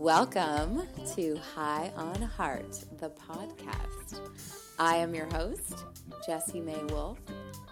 [0.00, 4.18] Welcome to High on Heart, the podcast.
[4.78, 5.84] I am your host,
[6.24, 7.18] Jessie May Wolf,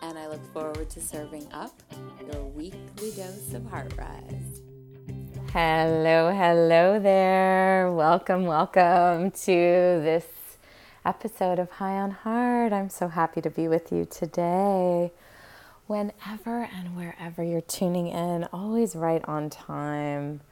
[0.03, 1.83] and I look forward to serving up
[2.31, 4.61] your weekly dose of Heart Rise.
[5.55, 7.91] Hello, hello there.
[7.93, 10.27] Welcome, welcome to this
[11.07, 12.75] episode of High on Heart.
[12.75, 15.13] I'm so happy to be with you today.
[15.87, 20.43] Whenever and wherever you're tuning in, always right on time.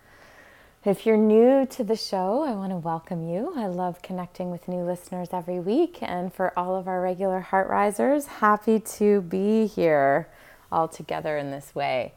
[0.87, 3.52] If you're new to the show, I want to welcome you.
[3.56, 5.98] I love connecting with new listeners every week.
[6.01, 10.28] And for all of our regular heart risers, happy to be here
[10.70, 12.14] all together in this way.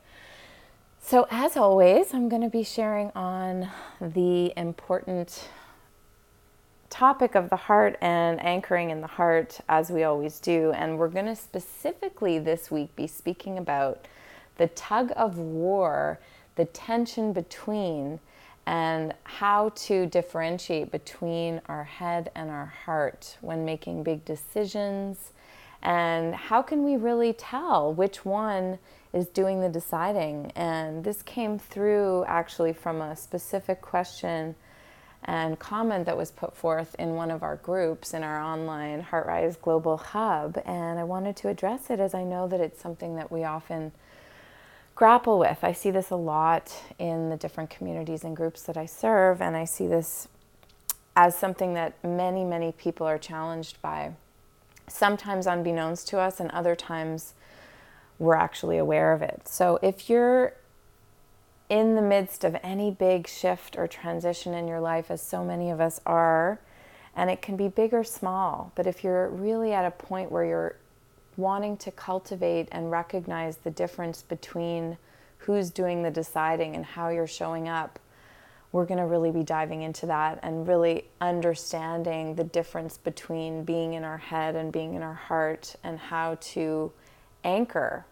[1.01, 5.49] So, as always, I'm going to be sharing on the important
[6.91, 10.73] topic of the heart and anchoring in the heart, as we always do.
[10.73, 14.05] And we're going to specifically this week be speaking about
[14.57, 16.19] the tug of war,
[16.55, 18.19] the tension between
[18.69, 25.33] and how to differentiate between our head and our heart when making big decisions.
[25.81, 28.77] And how can we really tell which one
[29.11, 30.51] is doing the deciding?
[30.55, 34.53] And this came through actually from a specific question
[35.23, 39.59] and comment that was put forth in one of our groups in our online HeartRise
[39.59, 40.61] Global Hub.
[40.63, 43.93] And I wanted to address it as I know that it's something that we often
[44.99, 45.59] grapple with.
[45.63, 49.55] I see this a lot in the different communities and groups that I serve, and
[49.55, 50.27] I see this
[51.15, 54.11] as something that many, many people are challenged by,
[54.89, 57.33] sometimes unbeknownst to us, and other times
[58.17, 59.47] we're actually aware of it.
[59.47, 60.51] So if you're
[61.69, 65.71] in the midst of any big shift or transition in your life, as so many
[65.71, 66.59] of us are,
[67.15, 70.43] and it can be big or small, but if you're really at a point where
[70.43, 70.75] you're
[71.39, 74.97] wanting to cultivate and recognize the difference between
[75.39, 77.97] who's doing the deciding and how you're showing up,
[78.71, 83.93] we're going to really be diving into that and really understanding the difference between being
[83.93, 86.91] in our head and being in our heart and how to
[87.43, 88.05] anchor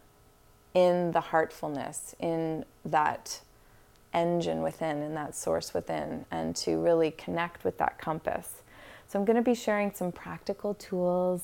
[0.74, 3.42] in the heartfulness, in that
[4.14, 8.62] engine within, in that source within, and to really connect with that compass.
[9.08, 11.42] So, I'm going to be sharing some practical tools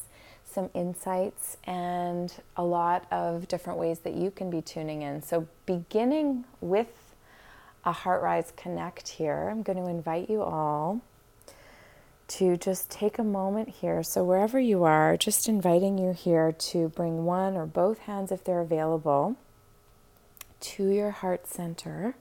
[0.53, 5.21] some insights and a lot of different ways that you can be tuning in.
[5.21, 7.15] So, beginning with
[7.83, 11.01] a HeartRise Connect here, I'm going to invite you all
[12.29, 14.01] to just take a moment here.
[14.03, 18.43] So, wherever you are, just inviting you here to bring one or both hands, if
[18.43, 19.35] they're available,
[20.61, 22.15] to your heart center.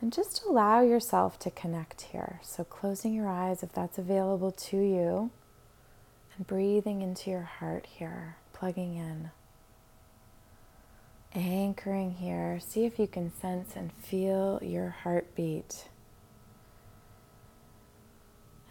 [0.00, 2.40] And just allow yourself to connect here.
[2.42, 5.30] So, closing your eyes if that's available to you.
[6.36, 9.30] And breathing into your heart here, plugging in.
[11.32, 12.60] Anchoring here.
[12.60, 15.88] See if you can sense and feel your heartbeat.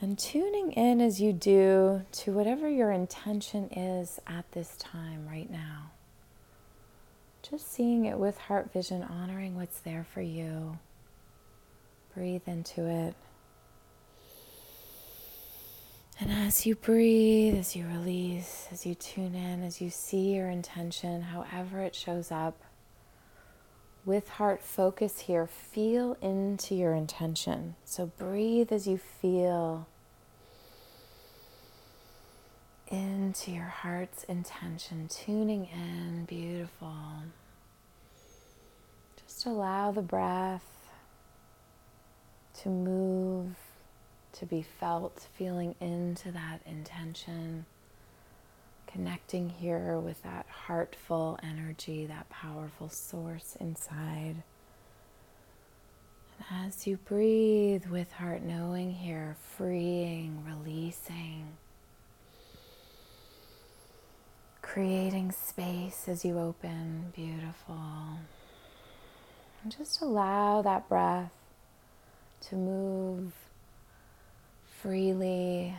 [0.01, 5.49] And tuning in as you do to whatever your intention is at this time, right
[5.49, 5.91] now.
[7.49, 10.77] Just seeing it with heart vision, honoring what's there for you.
[12.13, 13.15] Breathe into it.
[16.19, 20.47] And as you breathe, as you release, as you tune in, as you see your
[20.47, 22.61] intention, however it shows up,
[24.05, 27.75] with heart focus here, feel into your intention.
[27.83, 29.87] So breathe as you feel
[32.89, 36.93] into your heart's intention, tuning in, beautiful.
[39.25, 40.89] Just allow the breath
[42.61, 43.55] to move
[44.33, 47.65] to be felt, feeling into that intention,
[48.87, 54.43] connecting here with that heartful energy, that powerful source inside.
[56.49, 61.57] And as you breathe with heart knowing here, freeing, releasing,
[64.61, 67.77] creating space as you open, beautiful.
[69.61, 71.31] And just allow that breath
[72.49, 73.31] to move
[74.83, 75.73] freely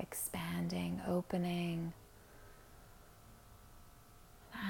[0.00, 1.92] expanding, opening.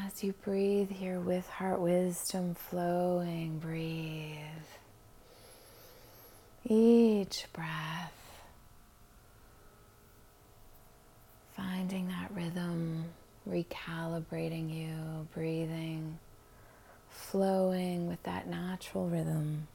[0.05, 4.37] As you breathe here with heart wisdom flowing, breathe.
[6.65, 8.43] Each breath,
[11.57, 13.05] finding that rhythm,
[13.49, 16.19] recalibrating you, breathing,
[17.11, 19.69] flowing with that natural rhythm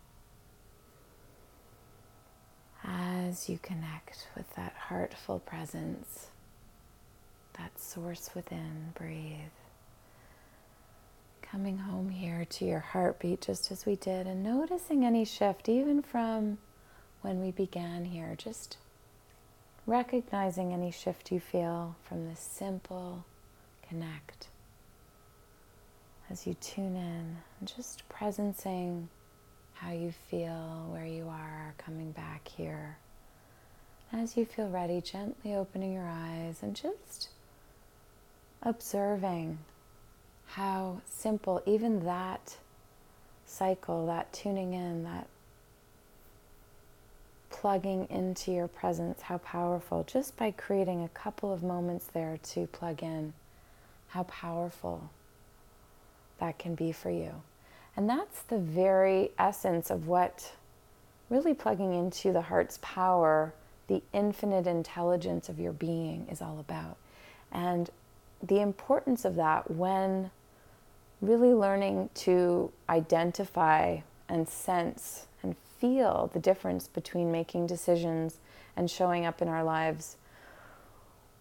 [2.88, 6.28] as you connect with that heartful presence,
[7.58, 9.36] that source within, breathe.
[11.42, 16.02] Coming home here to your heartbeat just as we did, and noticing any shift, even
[16.02, 16.58] from
[17.22, 18.78] when we began here, just
[19.86, 23.26] recognizing any shift you feel from this simple
[23.88, 24.48] connect.
[26.30, 29.08] As you tune in, just presencing
[29.80, 32.98] how you feel, where you are, coming back here.
[34.12, 37.30] As you feel ready, gently opening your eyes and just
[38.64, 39.60] observing
[40.48, 42.58] how simple even that
[43.46, 45.28] cycle, that tuning in, that
[47.50, 52.68] plugging into your presence, how powerful, just by creating a couple of moments there to
[52.68, 53.34] plug in,
[54.10, 55.10] how powerful
[56.40, 57.32] that can be for you.
[57.98, 60.54] And that's the very essence of what
[61.32, 63.54] really plugging into the heart's power,
[63.88, 66.98] the infinite intelligence of your being is all about.
[67.52, 67.90] And
[68.42, 70.30] the importance of that when
[71.22, 78.38] really learning to identify and sense and feel the difference between making decisions
[78.76, 80.18] and showing up in our lives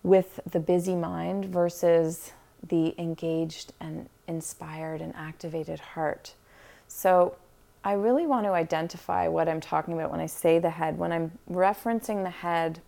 [0.02, 2.32] with the busy mind versus
[2.66, 6.34] the engaged and inspired and activated heart.
[6.88, 7.36] So,
[7.86, 10.98] I really want to identify what I'm talking about when I say the head.
[10.98, 12.80] When I'm referencing the head,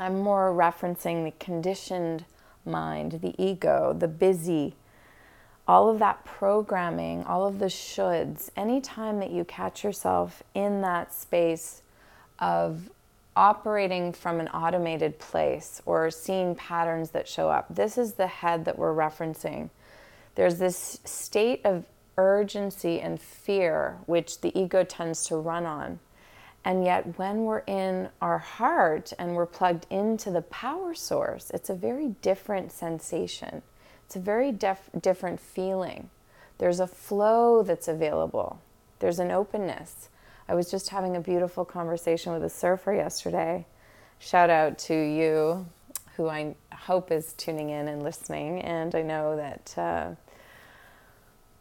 [0.00, 2.24] I'm more referencing the conditioned
[2.64, 4.74] mind, the ego, the busy,
[5.68, 8.50] all of that programming, all of the shoulds.
[8.56, 11.82] Anytime that you catch yourself in that space
[12.40, 12.90] of
[13.36, 18.64] operating from an automated place or seeing patterns that show up, this is the head
[18.64, 19.70] that we're referencing.
[20.34, 21.84] There's this state of
[22.20, 25.98] urgency and fear, which the ego tends to run on.
[26.64, 31.70] And yet, when we're in our heart and we're plugged into the power source, it's
[31.70, 33.62] a very different sensation.
[34.04, 36.10] It's a very def- different feeling.
[36.58, 38.60] There's a flow that's available,
[38.98, 40.08] there's an openness.
[40.48, 43.66] I was just having a beautiful conversation with a surfer yesterday.
[44.18, 45.64] Shout out to you,
[46.16, 48.60] who I hope is tuning in and listening.
[48.60, 49.78] And I know that.
[49.78, 50.14] Uh,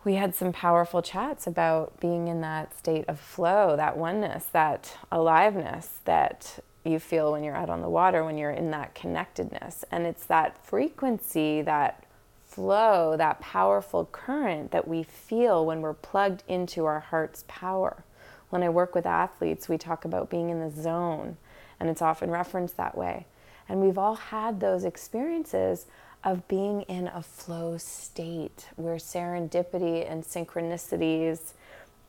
[0.06, 4.98] we had some powerful chats about being in that state of flow, that oneness, that
[5.12, 9.84] aliveness that you feel when you're out on the water, when you're in that connectedness.
[9.92, 12.06] And it's that frequency, that
[12.46, 18.04] flow, that powerful current that we feel when we're plugged into our heart's power.
[18.50, 21.38] When I work with athletes, we talk about being in the zone,
[21.80, 23.28] and it's often referenced that way.
[23.68, 25.86] And we've all had those experiences
[26.24, 31.54] of being in a flow state where serendipity and synchronicities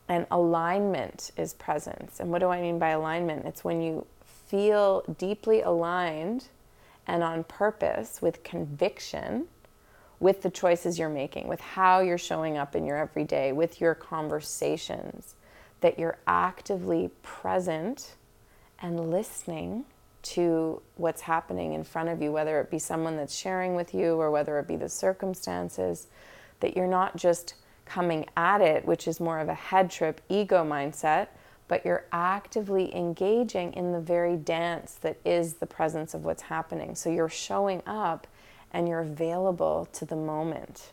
[0.09, 2.11] and alignment is present.
[2.19, 3.47] And what do I mean by alignment?
[3.47, 4.07] It's when you
[4.49, 6.49] feel deeply aligned
[7.07, 9.47] and on purpose with conviction
[10.21, 13.95] with the choices you're making, with how you're showing up in your everyday, with your
[13.95, 15.35] conversations,
[15.81, 18.17] that you're actively present
[18.83, 19.85] and listening
[20.23, 24.15] to what's happening in front of you, whether it be someone that's sharing with you
[24.15, 26.09] or whether it be the circumstances,
[26.61, 30.65] that you're not just coming at it, which is more of a head trip ego
[30.65, 31.29] mindset,
[31.69, 36.95] but you're actively engaging in the very dance that is the presence of what's happening.
[36.95, 38.27] So you're showing up
[38.73, 40.93] and you're available to the moment.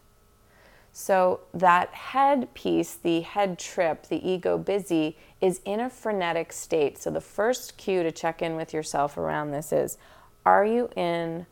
[0.99, 6.97] So, that head piece, the head trip, the ego busy, is in a frenetic state.
[6.97, 9.99] So, the first cue to check in with yourself around this is
[10.43, 11.45] Are you in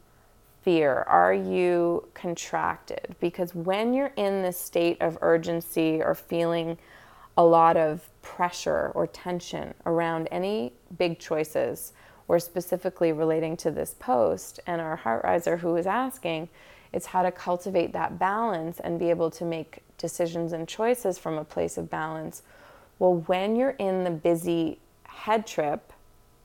[0.64, 1.06] fear?
[1.08, 3.16] Are you contracted?
[3.20, 6.80] Because when you're in this state of urgency or feeling
[7.38, 11.94] a lot of pressure or tension around any big choices,
[12.28, 16.50] or specifically relating to this post and our heart riser who is asking,
[16.96, 21.38] it's how to cultivate that balance and be able to make decisions and choices from
[21.38, 22.42] a place of balance.
[23.00, 25.92] Well, when you're in the busy head trip,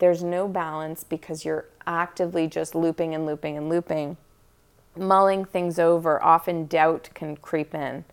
[0.01, 4.17] there's no balance because you're actively just looping and looping and looping,
[4.97, 6.21] mulling things over.
[6.21, 8.05] Often doubt can creep in.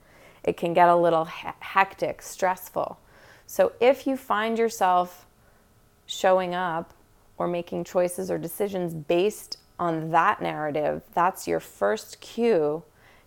[0.44, 3.00] It can get a little hectic, stressful.
[3.48, 5.25] So if you find yourself
[6.06, 6.94] showing up
[7.39, 12.84] or making choices or decisions based on that narrative, that's your first cue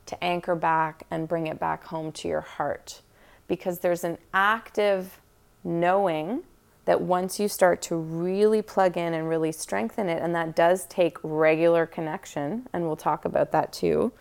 [0.06, 3.02] to anchor back and bring it back home to your heart.
[3.46, 5.20] Because there's an active
[5.62, 6.42] knowing
[6.84, 10.86] that once you start to really plug in and really strengthen it, and that does
[10.86, 14.12] take regular connection, and we'll talk about that too.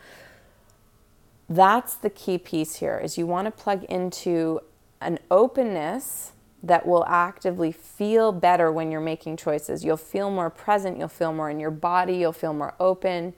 [1.47, 4.59] That's the key piece here is you want to plug into
[5.01, 9.83] an openness that will actively feel better when you're making choices.
[9.83, 13.33] You'll feel more present, you'll feel more in your body, you'll feel more open,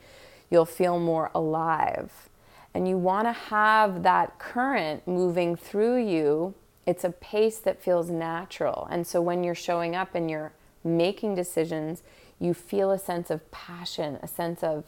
[0.50, 2.30] you'll feel more alive.
[2.74, 6.56] And you want to have that current moving through you.
[6.86, 8.88] It's a pace that feels natural.
[8.90, 12.01] And so when you're showing up and you're making decisions,
[12.40, 14.86] you feel a sense of passion, a sense of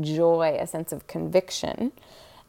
[0.00, 1.92] joy, a sense of conviction.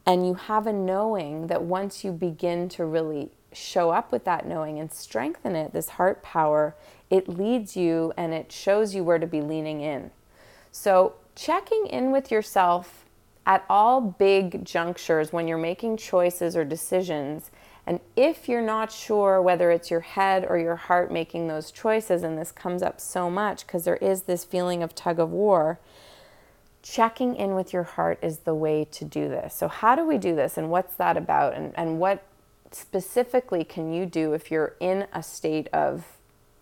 [0.06, 4.46] And you have a knowing that once you begin to really show up with that
[4.46, 6.74] knowing and strengthen it, this heart power,
[7.08, 10.10] it leads you and it shows you where to be leaning in.
[10.72, 13.04] So, checking in with yourself
[13.46, 17.50] at all big junctures when you're making choices or decisions.
[17.86, 22.22] And if you're not sure whether it's your head or your heart making those choices,
[22.22, 25.80] and this comes up so much because there is this feeling of tug of war,
[26.82, 29.54] checking in with your heart is the way to do this.
[29.54, 32.22] So, how do we do this, and what's that about, and, and what
[32.72, 36.04] specifically can you do if you're in a state of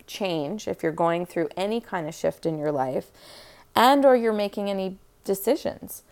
[0.07, 3.11] change, if you're going through any kind of shift in your life,
[3.75, 6.03] and or you're making any decisions?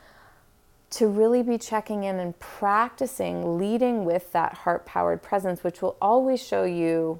[0.90, 5.96] To really be checking in and practicing leading with that heart powered presence, which will
[6.00, 7.18] always show you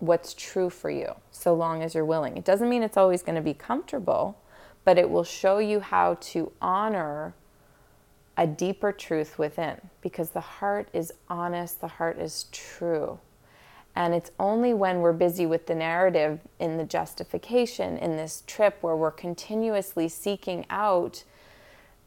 [0.00, 2.36] what's true for you, so long as you're willing.
[2.36, 4.38] It doesn't mean it's always going to be comfortable,
[4.84, 7.34] but it will show you how to honor
[8.40, 13.18] a deeper truth within because the heart is honest, the heart is true.
[13.94, 18.78] And it's only when we're busy with the narrative in the justification in this trip
[18.80, 21.22] where we're continuously seeking out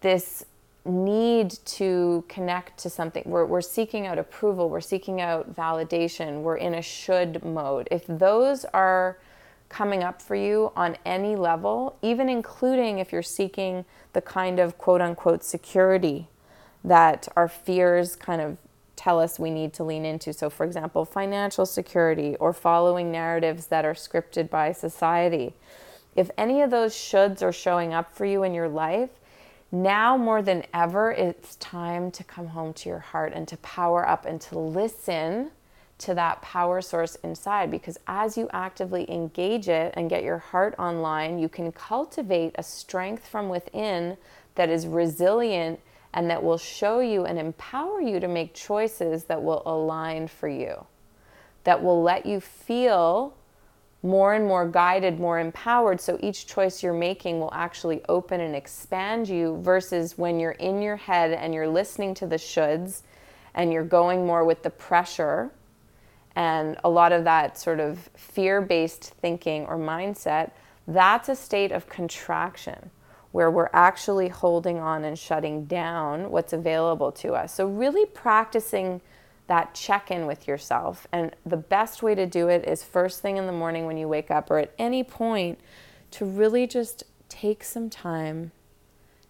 [0.02, 0.44] this
[0.86, 3.22] need to connect to something.
[3.28, 7.88] We're, we're seeking out approval, we're seeking out validation, we're in a should mode.
[7.92, 9.20] If those are
[9.74, 14.78] coming up for you on any level, even including if you're seeking the kind of
[14.78, 16.28] quote unquote security
[16.84, 18.58] that our fears kind of
[18.96, 20.32] tell us we need to lean into.
[20.32, 25.56] So, for example, financial security or following narratives that are scripted by society.
[26.16, 29.10] If any of those shoulds are showing up for you in your life,
[29.72, 34.08] now more than ever, it's time to come home to your heart and to power
[34.08, 35.50] up and to listen
[36.04, 40.76] to that power source inside because as you actively engage it and get your heart
[40.78, 44.18] online, you can cultivate a strength from within
[44.56, 45.80] that is resilient
[46.14, 50.48] and that will show you and empower you to make choices that will align for
[50.48, 50.86] you,
[51.64, 53.34] that will let you feel
[54.04, 56.02] more and more guided, more empowered.
[56.02, 60.82] So each choice you're making will actually open and expand you versus when you're in
[60.82, 63.04] your head and you're listening to the shoulds
[63.56, 65.52] and you're going more with the pressure
[66.36, 70.52] and a lot of that sort of fear based thinking or mindset,
[70.88, 72.90] that's a state of contraction
[73.32, 77.54] where we're actually holding on and shutting down what's available to us.
[77.54, 79.02] So, really practicing
[79.48, 81.06] that check in with yourself.
[81.12, 84.08] And the best way to do it is first thing in the morning when you
[84.08, 85.60] wake up or at any point
[86.12, 88.52] to really just take some time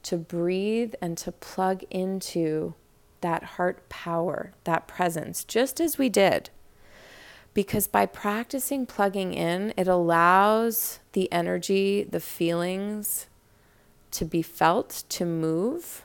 [0.03, 2.75] to breathe and to plug into
[3.21, 6.49] that heart power, that presence, just as we did
[7.53, 13.27] because by practicing plugging in, it allows the energy, the feelings
[14.11, 16.03] to be felt, to move.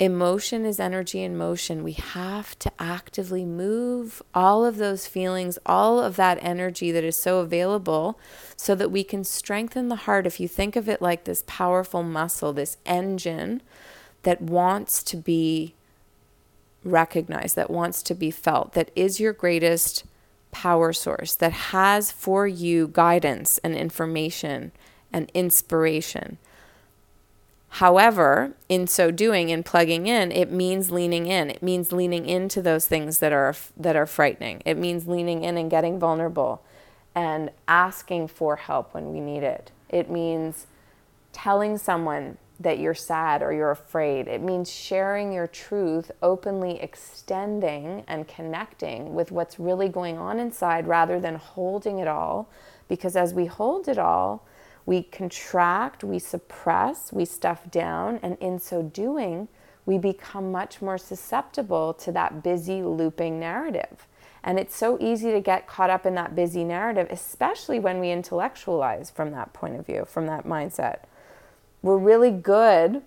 [0.00, 1.84] Emotion is energy in motion.
[1.84, 7.16] We have to actively move all of those feelings, all of that energy that is
[7.16, 8.18] so available,
[8.56, 10.26] so that we can strengthen the heart.
[10.26, 13.62] If you think of it like this powerful muscle, this engine
[14.24, 15.74] that wants to be
[16.84, 20.04] recognized, that wants to be felt, that is your greatest
[20.52, 24.72] power source, that has for you guidance and information
[25.12, 26.38] and inspiration.
[27.68, 31.50] However, in so doing, in plugging in, it means leaning in.
[31.50, 34.62] It means leaning into those things that are that are frightening.
[34.64, 36.62] It means leaning in and getting vulnerable
[37.16, 39.72] and asking for help when we need it.
[39.88, 40.66] It means
[41.32, 44.28] telling someone that you're sad or you're afraid.
[44.28, 50.86] It means sharing your truth, openly extending and connecting with what's really going on inside
[50.86, 52.48] rather than holding it all.
[52.88, 54.46] Because as we hold it all,
[54.86, 59.48] we contract, we suppress, we stuff down, and in so doing,
[59.86, 64.06] we become much more susceptible to that busy looping narrative.
[64.44, 68.10] And it's so easy to get caught up in that busy narrative, especially when we
[68.10, 71.04] intellectualize from that point of view, from that mindset
[71.84, 73.02] we're really good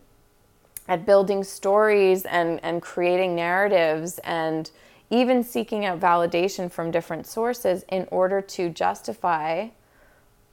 [0.87, 4.69] at building stories and, and creating narratives and
[5.09, 9.67] even seeking out validation from different sources in order to justify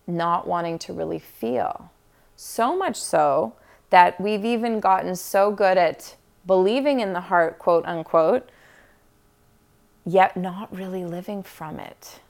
[0.07, 1.91] not wanting to really feel.
[2.35, 3.57] So much so
[3.91, 6.17] that we've even gotten so good at
[6.47, 8.49] believing in the heart, quote unquote,
[10.07, 12.21] yet not really living from it.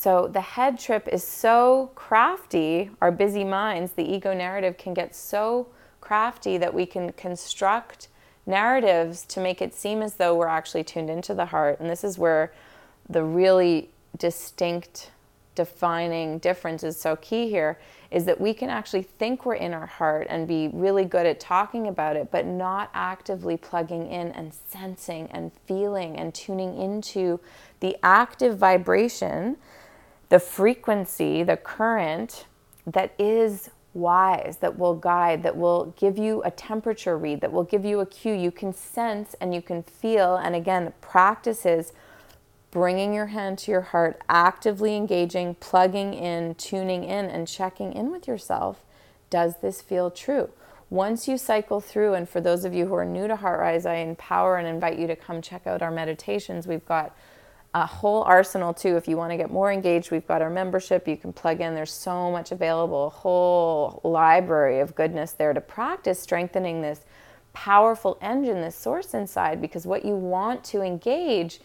[0.00, 5.14] So the head trip is so crafty, our busy minds, the ego narrative can get
[5.14, 5.68] so
[6.00, 8.08] crafty that we can construct
[8.46, 11.80] narratives to make it seem as though we're actually tuned into the heart.
[11.80, 12.50] And this is where
[13.10, 15.10] the really distinct
[15.54, 17.78] defining difference is so key here
[18.10, 21.38] is that we can actually think we're in our heart and be really good at
[21.38, 27.38] talking about it, but not actively plugging in and sensing and feeling and tuning into
[27.80, 29.58] the active vibration,
[30.30, 32.46] the frequency, the current
[32.86, 37.64] that is wise, that will guide, that will give you a temperature read, that will
[37.64, 38.32] give you a cue.
[38.32, 40.36] You can sense and you can feel.
[40.36, 41.92] And again, practices
[42.70, 48.12] bringing your hand to your heart, actively engaging, plugging in, tuning in, and checking in
[48.12, 48.84] with yourself.
[49.28, 50.50] Does this feel true?
[50.88, 53.96] Once you cycle through, and for those of you who are new to HeartRise, I
[53.96, 56.66] empower and invite you to come check out our meditations.
[56.66, 57.16] We've got
[57.74, 58.96] a whole arsenal too.
[58.96, 61.06] If you want to get more engaged, we've got our membership.
[61.06, 65.60] You can plug in, there's so much available, a whole library of goodness there to
[65.60, 67.04] practice strengthening this
[67.52, 71.60] powerful engine, this source inside, because what you want to engage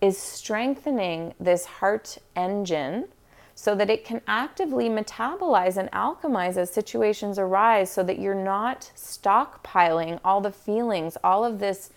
[0.00, 3.06] is strengthening this heart engine
[3.54, 8.90] so that it can actively metabolize and alchemize as situations arise so that you're not
[8.96, 11.90] stockpiling all the feelings, all of this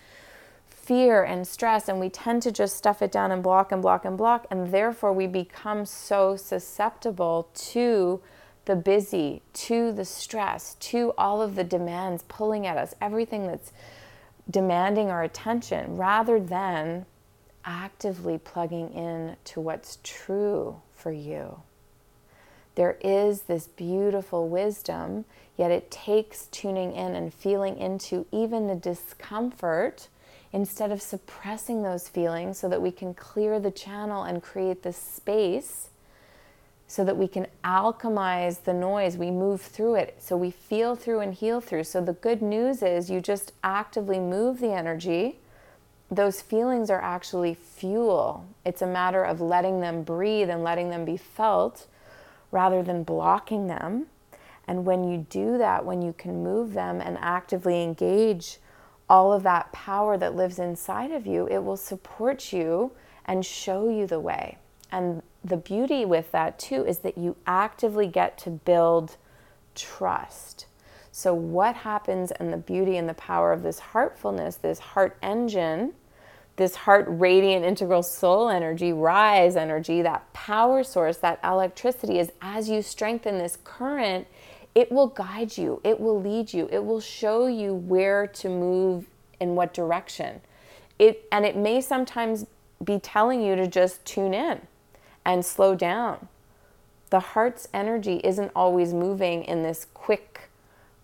[0.83, 4.03] fear and stress, and we tend to just stuff it down and block and block
[4.03, 8.21] and block, and therefore we become so susceptible to
[8.65, 13.71] the busy, to the stress, to all of the demands pulling at us, everything that's
[14.49, 17.05] demanding our attention, rather than
[17.63, 21.61] actively plugging in to what's true for you.
[22.75, 25.23] There is this beautiful wisdom,
[25.57, 30.09] yet it takes tuning in and feeling into even the discomfort
[30.53, 34.93] instead of suppressing those feelings so that we can clear the channel and create the
[34.93, 35.89] space
[36.87, 39.17] so that we can alchemize the noise.
[39.17, 40.15] We move through it.
[40.19, 41.85] So we feel through and heal through.
[41.85, 45.37] So the good news is you just actively move the energy
[46.15, 48.45] those feelings are actually fuel.
[48.65, 51.87] It's a matter of letting them breathe and letting them be felt
[52.51, 54.07] rather than blocking them.
[54.67, 58.57] And when you do that, when you can move them and actively engage
[59.09, 62.91] all of that power that lives inside of you, it will support you
[63.25, 64.57] and show you the way.
[64.91, 69.17] And the beauty with that, too, is that you actively get to build
[69.75, 70.67] trust.
[71.11, 75.93] So, what happens and the beauty and the power of this heartfulness, this heart engine,
[76.55, 82.69] this heart radiant integral soul energy, rise energy, that power source, that electricity is as
[82.69, 84.27] you strengthen this current,
[84.75, 89.05] it will guide you, it will lead you, it will show you where to move
[89.39, 90.41] in what direction.
[90.97, 92.45] It and it may sometimes
[92.83, 94.61] be telling you to just tune in
[95.25, 96.27] and slow down.
[97.09, 100.49] The heart's energy isn't always moving in this quick,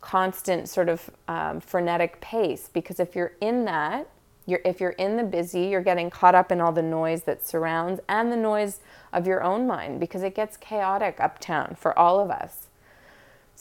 [0.01, 4.07] constant sort of um, frenetic pace because if you're in that,
[4.47, 7.45] you're, if you're in the busy, you're getting caught up in all the noise that
[7.45, 8.79] surrounds and the noise
[9.13, 12.68] of your own mind because it gets chaotic uptown for all of us.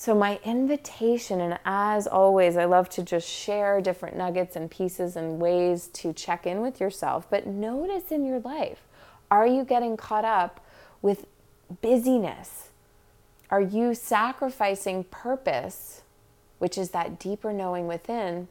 [0.01, 5.17] So, my invitation, and as always, I love to just share different nuggets and pieces
[5.17, 7.27] and ways to check in with yourself.
[7.29, 8.87] But notice in your life
[9.29, 10.65] are you getting caught up
[11.03, 11.27] with
[11.83, 12.69] busyness?
[13.51, 16.03] Are you sacrificing purpose,
[16.61, 18.47] which is that deeper knowing within,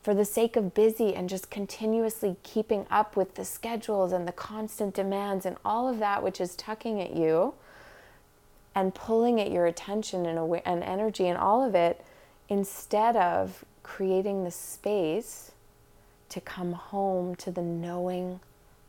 [0.00, 4.32] for the sake of busy and just continuously keeping up with the schedules and the
[4.32, 7.54] constant demands and all of that which is tucking at you
[8.74, 12.04] and pulling at your attention and, and energy and all of it
[12.48, 15.52] instead of creating the space
[16.28, 18.40] to come home to the knowing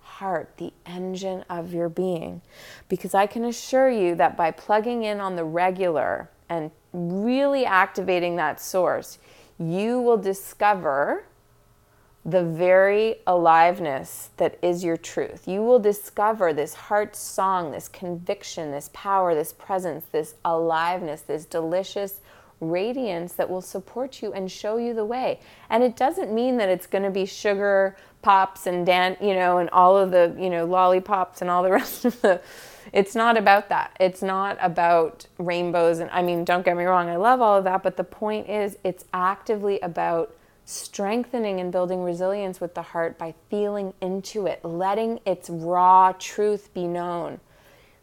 [0.01, 2.41] heart, the engine of your being.
[2.87, 8.35] Because I can assure you that by plugging in on the regular and really activating
[8.37, 9.19] that source,
[9.59, 11.25] you will discover
[12.25, 15.47] the very aliveness that is your truth.
[15.47, 21.45] You will discover this heart song, this conviction, this power, this presence, this aliveness, this
[21.45, 22.21] delicious
[22.59, 25.39] radiance that will support you and show you the way.
[25.69, 29.59] And it doesn't mean that it's going to be sugar pops and dan, you know,
[29.59, 32.41] and all of the, you know, lollipops and all the rest of the
[32.93, 33.95] it's not about that.
[33.99, 35.99] It's not about rainbows.
[35.99, 37.83] And I mean, don't get me wrong, I love all of that.
[37.83, 40.34] But the point is, it's actively about
[40.65, 46.73] strengthening and building resilience with the heart by feeling into it, letting its raw truth
[46.73, 47.39] be known,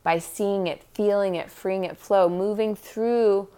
[0.05, 3.49] by seeing it, feeling it, freeing it flow, moving through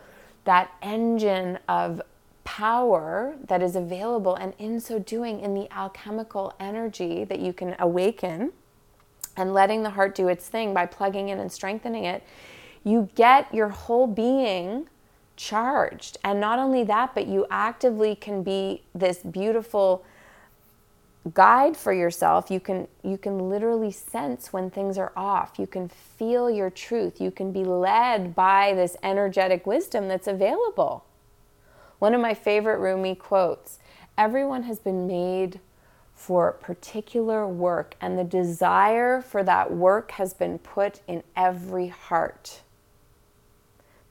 [0.45, 2.01] that engine of
[2.45, 7.77] power that is available, and in so doing, in the alchemical energy that you can
[7.79, 8.53] awaken
[9.37, 12.23] and letting the heart do its thing by plugging in and strengthening it,
[12.85, 14.87] you get your whole being
[15.37, 16.19] charged.
[16.25, 20.05] And not only that, but you actively can be this beautiful
[21.33, 22.51] guide for yourself.
[22.51, 25.59] You can you can literally sense when things are off.
[25.59, 27.21] You can feel your truth.
[27.21, 31.05] You can be led by this energetic wisdom that's available.
[31.99, 33.79] One of my favorite rumi quotes
[34.17, 35.61] everyone has been made
[36.15, 42.61] for particular work and the desire for that work has been put in every heart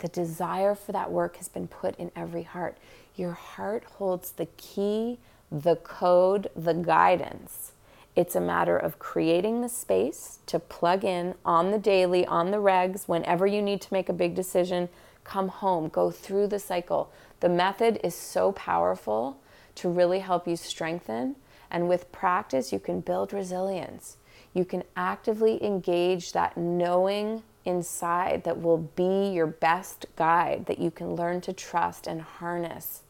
[0.03, 2.77] the desire for that work has been put in every heart
[3.15, 5.17] your heart holds the key
[5.53, 7.73] the code, the guidance.
[8.15, 12.57] It's a matter of creating the space to plug in on the daily, on the
[12.57, 14.89] regs, whenever you need to make a big decision,
[15.23, 17.11] come home, go through the cycle.
[17.39, 19.39] The method is so powerful
[19.75, 21.35] to really help you strengthen.
[21.69, 24.17] And with practice, you can build resilience.
[24.53, 30.91] You can actively engage that knowing inside that will be your best guide that you
[30.91, 33.01] can learn to trust and harness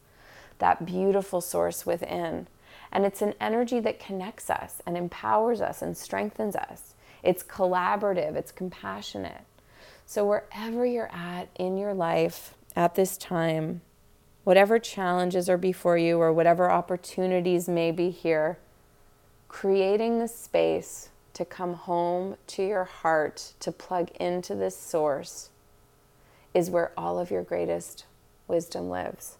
[0.58, 2.46] that beautiful source within.
[2.92, 6.94] And it's an energy that connects us and empowers us and strengthens us.
[7.22, 9.42] It's collaborative, it's compassionate.
[10.06, 13.80] So, wherever you're at in your life at this time,
[14.44, 18.58] whatever challenges are before you or whatever opportunities may be here,
[19.48, 25.50] creating the space to come home to your heart, to plug into this source,
[26.54, 28.06] is where all of your greatest
[28.48, 29.38] wisdom lives.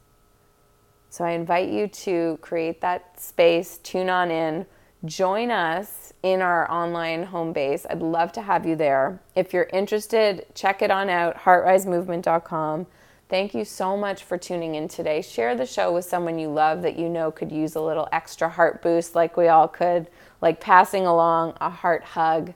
[1.08, 4.66] So I invite you to create that space, tune on in,
[5.04, 7.86] join us in our online home base.
[7.88, 9.20] I'd love to have you there.
[9.36, 12.86] If you're interested, check it on out, heartrisemovement.com.
[13.28, 15.22] Thank you so much for tuning in today.
[15.22, 18.48] Share the show with someone you love that you know could use a little extra
[18.48, 20.08] heart boost, like we all could,
[20.40, 22.54] like passing along a heart hug.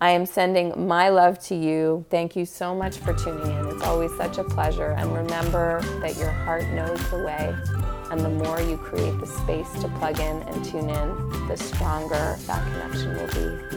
[0.00, 2.04] I am sending my love to you.
[2.10, 3.68] Thank you so much for tuning in.
[3.68, 4.92] It's always such a pleasure.
[4.92, 7.54] And remember that your heart knows the way.
[8.10, 12.36] And the more you create the space to plug in and tune in, the stronger
[12.46, 13.75] that connection will be.